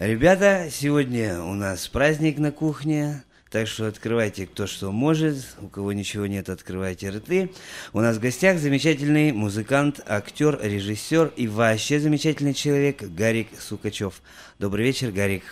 Ребята, 0.00 0.70
сегодня 0.72 1.40
у 1.40 1.54
нас 1.54 1.86
праздник 1.86 2.38
на 2.38 2.50
кухне, 2.50 3.22
так 3.48 3.68
что 3.68 3.86
открывайте 3.86 4.44
кто 4.44 4.66
что 4.66 4.90
может, 4.90 5.46
у 5.60 5.68
кого 5.68 5.92
ничего 5.92 6.26
нет, 6.26 6.48
открывайте 6.48 7.10
рты. 7.10 7.52
У 7.92 8.00
нас 8.00 8.16
в 8.16 8.20
гостях 8.20 8.58
замечательный 8.58 9.30
музыкант, 9.30 10.00
актер, 10.04 10.58
режиссер 10.60 11.34
и 11.36 11.46
вообще 11.46 12.00
замечательный 12.00 12.54
человек 12.54 13.02
Гарик 13.02 13.46
Сукачев. 13.60 14.20
Добрый 14.58 14.84
вечер, 14.84 15.12
Гарик. 15.12 15.44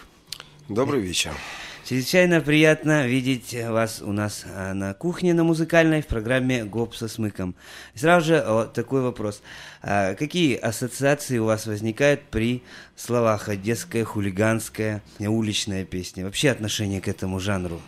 Добрый 0.68 1.00
вечер. 1.00 1.30
Чрезвычайно 1.92 2.40
приятно 2.40 3.06
видеть 3.06 3.54
вас 3.68 4.00
у 4.00 4.12
нас 4.12 4.46
а, 4.46 4.72
на 4.72 4.94
кухне 4.94 5.34
на 5.34 5.44
музыкальной 5.44 6.00
в 6.00 6.06
программе 6.06 6.64
«Гоп 6.64 6.94
со 6.94 7.06
смыком». 7.06 7.54
И 7.94 7.98
сразу 7.98 8.28
же 8.28 8.44
вот 8.48 8.72
такой 8.72 9.02
вопрос. 9.02 9.42
А 9.82 10.14
какие 10.14 10.56
ассоциации 10.56 11.36
у 11.36 11.44
вас 11.44 11.66
возникают 11.66 12.22
при 12.30 12.62
словах 12.96 13.50
«одесская», 13.50 14.06
«хулиганская», 14.06 15.02
«уличная 15.18 15.84
песня»? 15.84 16.24
Вообще 16.24 16.48
отношение 16.48 17.02
к 17.02 17.08
этому 17.08 17.38
жанру? 17.40 17.78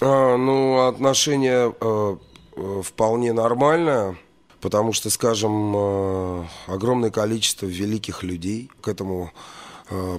А, 0.00 0.38
ну, 0.38 0.86
отношение 0.88 1.74
э, 1.78 2.16
э, 2.56 2.82
вполне 2.82 3.34
нормальное, 3.34 4.16
потому 4.62 4.94
что, 4.94 5.10
скажем, 5.10 5.74
э, 5.76 6.44
огромное 6.66 7.10
количество 7.10 7.66
великих 7.66 8.22
людей 8.22 8.70
к 8.80 8.88
этому 8.88 9.32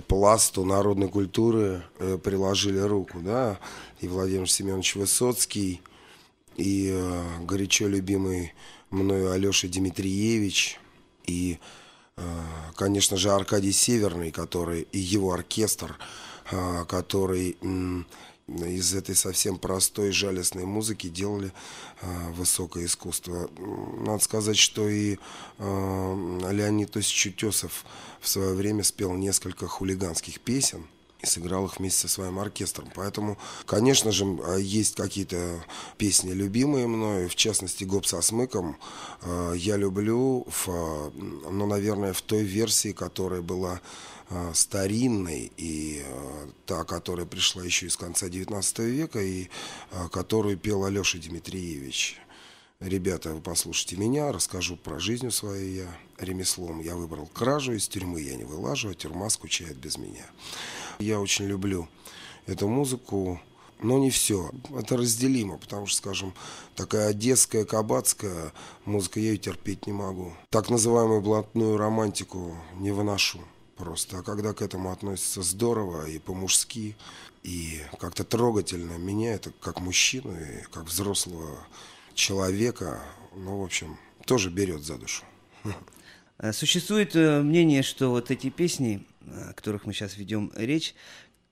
пласту 0.08 0.64
народной 0.64 1.10
культуры 1.10 1.84
э, 2.00 2.18
приложили 2.24 2.80
руку, 2.80 3.20
да, 3.20 3.60
и 4.00 4.08
Владимир 4.08 4.50
Семенович 4.50 4.96
Высоцкий, 4.96 5.82
и 6.56 6.90
э, 6.94 7.24
горячо 7.42 7.88
любимый 7.88 8.54
мною 8.90 9.32
Алеша 9.32 9.68
Дмитриевич, 9.68 10.80
и, 11.26 11.60
конечно 12.76 13.18
же, 13.18 13.32
Аркадий 13.32 13.74
Северный, 13.74 14.32
который, 14.32 14.88
и 14.94 14.98
его 14.98 15.34
оркестр, 15.34 15.98
который 16.88 17.58
из 18.48 18.94
этой 18.94 19.16
совсем 19.16 19.58
простой 19.58 20.12
жалостной 20.12 20.66
музыки 20.66 21.10
делали 21.10 21.52
э, 22.02 22.32
высокое 22.32 22.86
искусство. 22.86 23.50
Надо 23.58 24.24
сказать, 24.24 24.58
что 24.58 24.88
и 24.88 25.18
э, 25.58 26.48
Леонид 26.52 26.96
Осич 26.96 27.28
Утесов 27.28 27.84
в 28.22 28.28
свое 28.28 28.54
время 28.54 28.84
спел 28.84 29.14
несколько 29.14 29.68
хулиганских 29.68 30.40
песен 30.40 30.88
и 31.22 31.26
сыграл 31.26 31.66
их 31.66 31.78
вместе 31.78 32.02
со 32.02 32.08
своим 32.08 32.40
оркестром. 32.40 32.90
Поэтому, 32.96 33.38
конечно 33.66 34.12
же, 34.12 34.26
есть 34.60 34.96
какие-то 34.96 35.64
песни 35.98 36.32
любимые 36.32 36.88
мною, 36.88 37.28
в 37.28 37.36
частности, 37.36 37.84
«Гоп 37.84 38.06
со 38.06 38.22
смыком» 38.22 38.78
э, 39.24 39.54
я 39.58 39.76
люблю, 39.76 40.48
в, 40.48 41.12
ну, 41.16 41.66
наверное, 41.66 42.14
в 42.14 42.22
той 42.22 42.44
версии, 42.44 42.94
которая 42.94 43.42
была 43.42 43.82
старинной, 44.54 45.52
и 45.58 46.04
э, 46.06 46.48
та, 46.66 46.84
которая 46.84 47.26
пришла 47.26 47.64
еще 47.64 47.86
из 47.86 47.96
конца 47.96 48.28
XIX 48.28 48.86
века, 48.86 49.22
и 49.22 49.50
э, 49.92 50.08
которую 50.12 50.58
пел 50.58 50.84
Алеша 50.84 51.18
Дмитриевич. 51.18 52.20
Ребята, 52.80 53.34
вы 53.34 53.42
послушайте 53.42 53.96
меня, 53.96 54.32
расскажу 54.32 54.76
про 54.76 55.00
жизнь 55.00 55.32
свою 55.32 55.74
я 55.74 55.98
ремеслом. 56.20 56.80
Я 56.82 56.96
выбрал 56.96 57.26
кражу, 57.26 57.74
из 57.74 57.88
тюрьмы 57.88 58.22
я 58.22 58.36
не 58.36 58.44
вылажу, 58.44 58.90
а 58.90 58.94
тюрьма 58.94 59.30
скучает 59.30 59.78
без 59.78 59.98
меня. 59.98 60.26
Я 61.00 61.20
очень 61.20 61.46
люблю 61.46 61.88
эту 62.46 62.68
музыку, 62.68 63.42
но 63.82 63.98
не 63.98 64.12
все. 64.12 64.52
Это 64.78 64.98
разделимо, 64.98 65.58
потому 65.58 65.88
что, 65.88 65.98
скажем, 65.98 66.34
такая 66.76 67.10
одесская, 67.10 67.66
кабацкая 67.66 68.52
музыка 68.86 69.20
я 69.22 69.32
ее 69.32 69.38
терпеть 69.38 69.88
не 69.88 69.94
могу. 69.94 70.34
Так 70.50 70.70
называемую 70.70 71.22
блатную 71.22 71.78
романтику 71.78 72.58
не 72.76 72.92
выношу 72.92 73.40
просто. 73.78 74.20
А 74.20 74.24
когда 74.24 74.54
к 74.54 74.62
этому 74.62 74.92
относятся 74.92 75.42
здорово 75.42 76.10
и 76.10 76.20
по-мужски, 76.20 76.98
и 77.44 77.82
как-то 78.00 78.24
трогательно, 78.24 78.98
меня 78.98 79.34
это 79.34 79.52
как 79.62 79.80
мужчину 79.80 80.36
и 80.36 80.64
как 80.72 80.86
взрослого 80.86 81.66
человека, 82.14 83.02
ну, 83.36 83.60
в 83.62 83.64
общем, 83.64 83.98
тоже 84.26 84.50
берет 84.50 84.84
за 84.84 84.98
душу. 84.98 85.24
А 86.40 86.54
существует 86.54 87.16
э, 87.16 87.42
мнение, 87.42 87.82
что 87.82 88.10
вот 88.10 88.30
эти 88.30 88.52
песни, 88.52 89.04
о 89.26 89.54
которых 89.54 89.86
мы 89.86 89.94
сейчас 89.94 90.18
ведем 90.18 90.52
речь, 90.56 90.94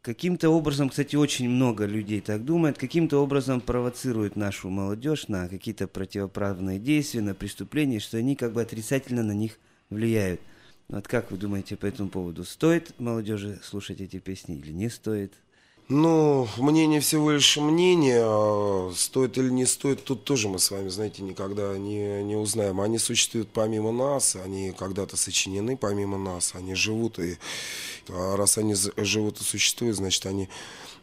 каким-то 0.03 0.49
образом, 0.51 0.89
кстати, 0.89 1.15
очень 1.15 1.49
много 1.49 1.85
людей 1.85 2.21
так 2.21 2.45
думает, 2.45 2.77
каким-то 2.77 3.17
образом 3.17 3.61
провоцируют 3.61 4.35
нашу 4.35 4.69
молодежь 4.69 5.27
на 5.27 5.49
какие-то 5.49 5.87
противоправные 5.87 6.77
действия, 6.77 7.21
на 7.21 7.33
преступления, 7.33 7.99
что 7.99 8.17
они 8.17 8.35
как 8.35 8.53
бы 8.53 8.61
отрицательно 8.61 9.23
на 9.23 9.31
них 9.31 9.57
влияют– 9.89 10.41
вот 10.87 11.07
как 11.07 11.31
вы 11.31 11.37
думаете 11.37 11.75
по 11.75 11.85
этому 11.85 12.09
поводу? 12.09 12.43
Стоит 12.43 12.99
молодежи 12.99 13.59
слушать 13.63 14.01
эти 14.01 14.19
песни 14.19 14.55
или 14.55 14.71
не 14.71 14.89
стоит? 14.89 15.33
Ну, 15.87 16.47
мнение 16.57 16.99
всего 16.99 17.29
лишь 17.29 17.57
мнение, 17.57 18.23
а 18.23 18.91
стоит 18.95 19.37
или 19.37 19.51
не 19.51 19.65
стоит, 19.65 20.03
тут 20.03 20.23
тоже 20.23 20.49
мы 20.49 20.57
с 20.57 20.71
вами, 20.71 20.89
знаете, 20.89 21.21
никогда 21.21 21.77
не, 21.77 22.23
не 22.23 22.35
узнаем. 22.35 22.81
Они 22.81 22.97
существуют 22.97 23.49
помимо 23.53 23.91
нас, 23.91 24.35
они 24.35 24.71
когда-то 24.71 25.15
сочинены 25.15 25.77
помимо 25.77 26.17
нас, 26.17 26.55
они 26.55 26.73
живут, 26.73 27.19
и 27.19 27.37
а 28.09 28.35
раз 28.35 28.57
они 28.57 28.75
живут 28.97 29.39
и 29.39 29.43
существуют, 29.43 29.97
значит, 29.97 30.25
они 30.25 30.49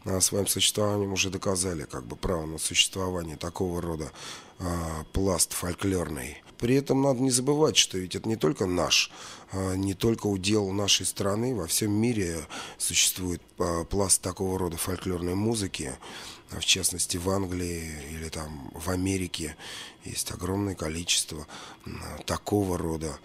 а, 0.03 0.19
своим 0.19 0.47
существованием 0.47 1.13
уже 1.13 1.29
доказали 1.29 1.83
как 1.83 2.05
бы 2.05 2.17
право 2.17 2.45
на 2.45 2.57
существование 2.57 3.37
такого 3.37 3.81
рода 3.81 4.11
а, 4.59 5.05
пласт 5.13 5.53
фольклорный. 5.53 6.43
При 6.57 6.75
этом 6.75 7.01
надо 7.01 7.21
не 7.21 7.31
забывать, 7.31 7.77
что 7.77 7.97
ведь 7.97 8.15
это 8.15 8.27
не 8.27 8.35
только 8.35 8.65
наш, 8.65 9.11
не 9.53 9.93
только 9.93 10.27
удел 10.27 10.71
нашей 10.71 11.05
страны, 11.05 11.55
во 11.55 11.67
всем 11.67 11.91
мире 11.91 12.47
существует 12.77 13.41
а, 13.59 13.83
пласт 13.83 14.21
такого 14.21 14.57
рода 14.57 14.77
фольклорной 14.77 15.35
музыки, 15.35 15.93
а, 16.51 16.59
в 16.59 16.65
частности 16.65 17.17
в 17.17 17.29
Англии 17.29 17.91
или 18.11 18.29
там 18.29 18.71
в 18.73 18.89
Америке 18.89 19.55
есть 20.03 20.31
огромное 20.31 20.75
количество 20.75 21.47
такого 22.25 22.77
рода 22.77 23.17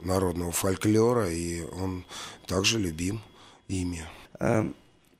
народного 0.00 0.50
фольклора, 0.50 1.30
и 1.30 1.62
он 1.62 2.04
также 2.46 2.78
любим 2.78 3.22
ими. 3.68 4.04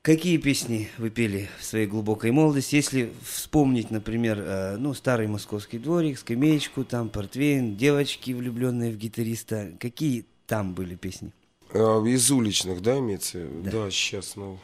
Какие 0.01 0.37
песни 0.37 0.89
вы 0.97 1.09
пели 1.09 1.49
в 1.59 1.65
своей 1.65 1.85
глубокой 1.85 2.31
молодости? 2.31 2.75
Если 2.75 3.11
вспомнить, 3.21 3.91
например, 3.91 4.39
э, 4.39 4.77
ну, 4.77 4.93
старый 4.93 5.27
московский 5.27 5.77
дворик, 5.77 6.17
скамеечку, 6.17 6.85
там, 6.85 7.09
портвейн, 7.09 7.75
девочки, 7.75 8.31
влюбленные 8.31 8.93
в 8.93 8.95
гитариста, 8.95 9.73
какие 9.77 10.25
там 10.47 10.73
были 10.73 10.95
песни? 10.95 11.33
А, 11.73 12.01
из 12.05 12.31
уличных, 12.31 12.81
да, 12.81 12.97
имеется? 12.97 13.45
Да, 13.61 13.71
да 13.71 13.91
сейчас, 13.91 14.37
ну... 14.37 14.57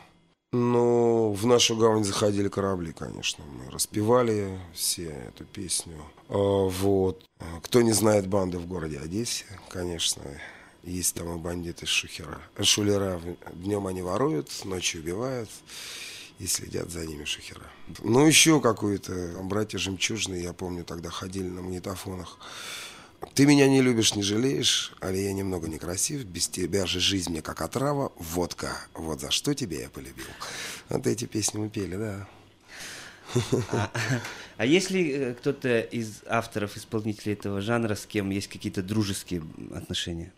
Ну, 0.53 1.33
в 1.33 1.45
нашу 1.45 1.75
гавань 1.75 2.05
заходили 2.05 2.47
корабли, 2.47 2.93
конечно. 2.93 3.43
Мы 3.43 3.69
распевали 3.69 4.57
все 4.73 5.07
эту 5.27 5.43
песню. 5.43 5.97
А, 6.29 6.37
вот. 6.37 7.25
Кто 7.61 7.81
не 7.81 7.91
знает 7.91 8.27
банды 8.27 8.57
в 8.57 8.65
городе 8.65 8.99
Одессе, 8.99 9.45
конечно, 9.69 10.21
есть 10.85 11.15
там 11.15 11.35
и 11.35 11.39
бандиты 11.39 11.85
шухера. 11.85 12.41
Шулера. 12.61 13.21
Днем 13.53 13.87
они 13.87 14.01
воруют, 14.01 14.51
ночью 14.65 15.01
убивают 15.01 15.49
и 16.39 16.47
следят 16.47 16.91
за 16.91 17.05
ними 17.05 17.25
шухера. 17.25 17.65
Ну, 18.03 18.25
еще 18.25 18.61
какую-то. 18.61 19.39
Братья 19.43 19.77
Жемчужные, 19.77 20.43
я 20.43 20.53
помню, 20.53 20.83
тогда 20.83 21.09
ходили 21.09 21.47
на 21.47 21.61
магнитофонах. 21.61 22.37
Ты 23.33 23.45
меня 23.45 23.67
не 23.67 23.81
любишь, 23.81 24.15
не 24.15 24.23
жалеешь, 24.23 24.93
але 24.99 25.23
я 25.23 25.33
немного 25.33 25.67
некрасив, 25.67 26.23
без 26.25 26.47
тебя 26.47 26.85
же 26.85 26.99
жизнь 26.99 27.31
мне 27.31 27.41
как 27.41 27.61
отрава, 27.61 28.11
водка, 28.17 28.77
вот 28.93 29.21
за 29.21 29.31
что 29.31 29.55
тебя 29.55 29.81
я 29.81 29.89
полюбил. 29.89 30.25
Вот 30.89 31.07
эти 31.07 31.25
песни 31.25 31.57
мы 31.57 31.69
пели, 31.69 31.95
да. 31.95 32.27
А, 33.71 33.91
а 34.57 34.65
если 34.65 35.09
э, 35.09 35.33
кто-то 35.33 35.79
из 35.79 36.21
авторов, 36.27 36.77
исполнителей 36.77 37.33
этого 37.33 37.61
жанра, 37.61 37.95
с 37.95 38.05
кем 38.05 38.29
есть 38.29 38.47
какие-то 38.47 38.83
дружеские 38.83 39.41
отношения? 39.73 40.31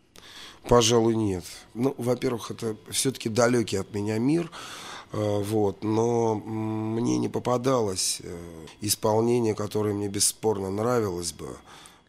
Пожалуй, 0.68 1.16
нет. 1.16 1.46
Ну, 1.74 1.96
во-первых, 1.98 2.52
это 2.52 2.76
все-таки 2.90 3.30
далекий 3.30 3.78
от 3.78 3.94
меня 3.94 4.18
мир, 4.18 4.52
э, 5.14 5.44
вот, 5.44 5.84
но 5.84 6.36
мне 6.36 7.18
не 7.18 7.30
попадалось 7.30 8.20
э, 8.22 8.66
исполнение, 8.82 9.56
которое 9.56 9.94
мне 9.94 10.10
бесспорно 10.10 10.70
нравилось 10.70 11.32
бы, 11.32 11.58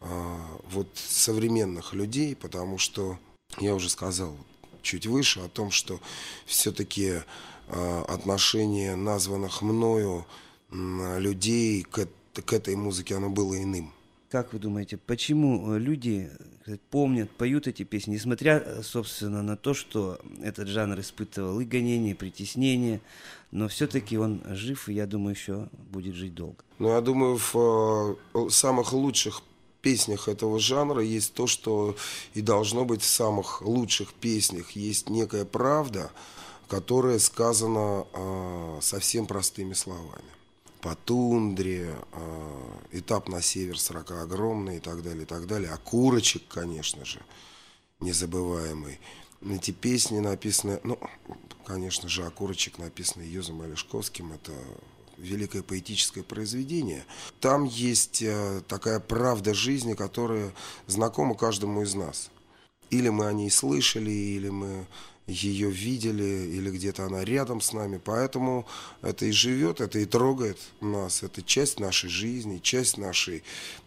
э, 0.01 0.37
вот 0.71 0.87
современных 0.95 1.93
людей, 1.93 2.35
потому 2.35 2.77
что 2.77 3.17
я 3.59 3.73
уже 3.75 3.89
сказал 3.89 4.35
чуть 4.81 5.05
выше 5.05 5.39
о 5.39 5.49
том, 5.49 5.71
что 5.71 5.99
все-таки 6.45 7.21
отношение 8.07 8.95
названных 8.95 9.61
мною 9.61 10.25
людей 10.71 11.83
к, 11.83 12.07
к 12.33 12.53
этой 12.53 12.75
музыке, 12.75 13.15
оно 13.15 13.29
было 13.29 13.61
иным. 13.61 13.93
Как 14.29 14.53
вы 14.53 14.59
думаете, 14.59 14.97
почему 14.97 15.75
люди 15.77 16.29
помнят, 16.91 17.31
поют 17.31 17.67
эти 17.67 17.81
песни, 17.81 18.13
несмотря, 18.13 18.59
э, 18.59 18.83
собственно, 18.83 19.41
на 19.41 19.57
то, 19.57 19.73
что 19.73 20.19
этот 20.43 20.67
жанр 20.67 20.99
испытывал 20.99 21.59
и 21.59 21.65
гонения, 21.65 22.11
и 22.11 22.13
притеснения, 22.13 23.01
но 23.51 23.67
все-таки 23.67 24.19
он 24.19 24.43
жив, 24.49 24.87
и 24.87 24.93
я 24.93 25.07
думаю, 25.07 25.35
еще 25.35 25.67
будет 25.91 26.13
жить 26.13 26.35
долго. 26.35 26.63
Ну, 26.77 26.89
я 26.89 27.01
думаю, 27.01 27.39
в 27.39 28.17
э, 28.35 28.49
самых 28.51 28.93
лучших 28.93 29.41
песнях 29.81 30.27
этого 30.27 30.59
жанра 30.59 31.01
есть 31.01 31.33
то, 31.33 31.47
что 31.47 31.95
и 32.35 32.41
должно 32.41 32.85
быть 32.85 33.01
в 33.01 33.07
самых 33.07 33.63
лучших 33.63 34.13
песнях. 34.13 34.71
Есть 34.71 35.09
некая 35.09 35.45
правда, 35.45 36.11
которая 36.67 37.17
сказана 37.17 38.05
э, 38.13 38.77
совсем 38.81 39.25
простыми 39.25 39.73
словами. 39.73 40.38
По 40.81 40.95
тундре, 40.95 41.93
э, 42.13 42.71
этап 42.91 43.27
на 43.27 43.41
север 43.41 43.79
срока 43.79 44.21
огромный 44.21 44.77
и 44.77 44.79
так 44.79 45.03
далее, 45.03 45.23
и 45.23 45.25
так 45.25 45.45
далее. 45.45 45.71
Окурочек, 45.71 46.47
конечно 46.47 47.03
же, 47.05 47.19
незабываемый. 47.99 48.99
Эти 49.41 49.71
песни 49.71 50.19
написаны, 50.19 50.79
ну, 50.83 50.99
конечно 51.65 52.07
же, 52.07 52.25
Окурочек 52.25 52.77
написанный 52.77 53.27
Юзом 53.27 53.61
Олешковским, 53.61 54.33
это 54.33 54.53
великое 55.17 55.63
поэтическое 55.63 56.23
произведение. 56.23 57.05
Там 57.39 57.65
есть 57.65 58.21
э, 58.21 58.61
такая 58.67 58.99
правда 58.99 59.53
жизни, 59.53 59.93
которая 59.93 60.53
знакома 60.87 61.35
каждому 61.35 61.81
из 61.81 61.93
нас. 61.93 62.31
Или 62.89 63.09
мы 63.09 63.27
о 63.27 63.33
ней 63.33 63.51
слышали, 63.51 64.11
или 64.11 64.49
мы 64.49 64.87
ее 65.29 65.69
видели, 65.69 66.23
или 66.23 66.71
где-то 66.71 67.05
она 67.05 67.23
рядом 67.23 67.61
с 67.61 67.73
нами. 67.73 67.99
Поэтому 68.03 68.67
это 69.01 69.25
и 69.25 69.31
живет, 69.31 69.81
это 69.81 69.99
и 69.99 70.05
трогает 70.05 70.57
нас. 70.81 71.23
Это 71.23 71.41
часть 71.41 71.79
нашей 71.79 72.09
жизни, 72.09 72.59
часть 72.59 72.97
нашей 72.97 73.43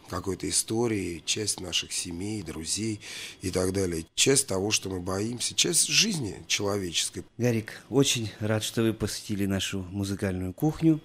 какой-то 0.08 0.48
истории, 0.48 1.22
часть 1.24 1.60
наших 1.60 1.92
семей, 1.92 2.42
друзей 2.42 3.00
и 3.40 3.50
так 3.50 3.72
далее. 3.72 4.04
Часть 4.14 4.46
того, 4.46 4.70
что 4.70 4.90
мы 4.90 5.00
боимся, 5.00 5.54
часть 5.54 5.88
жизни 5.88 6.42
человеческой. 6.46 7.24
Гарик, 7.38 7.82
очень 7.88 8.30
рад, 8.38 8.62
что 8.62 8.82
вы 8.82 8.92
посетили 8.92 9.46
нашу 9.46 9.82
музыкальную 9.90 10.52
кухню. 10.52 11.00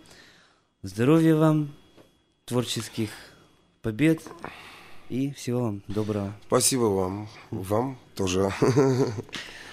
Здоровья 0.84 1.36
вам, 1.36 1.74
творческих 2.46 3.10
побед 3.82 4.22
и 5.10 5.32
всего 5.32 5.62
вам 5.62 5.84
доброго. 5.88 6.36
Спасибо 6.48 6.84
вам. 6.84 7.30
Вам 7.52 7.98
тоже. 8.16 8.52